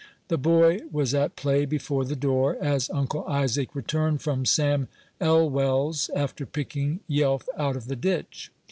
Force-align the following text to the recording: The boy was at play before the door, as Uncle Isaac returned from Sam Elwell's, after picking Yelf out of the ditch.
The 0.29 0.37
boy 0.39 0.79
was 0.91 1.13
at 1.13 1.35
play 1.35 1.63
before 1.63 2.05
the 2.05 2.15
door, 2.15 2.57
as 2.59 2.89
Uncle 2.89 3.23
Isaac 3.27 3.75
returned 3.75 4.23
from 4.23 4.45
Sam 4.47 4.87
Elwell's, 5.19 6.09
after 6.15 6.43
picking 6.47 7.01
Yelf 7.07 7.47
out 7.55 7.75
of 7.75 7.85
the 7.85 7.95
ditch. 7.95 8.51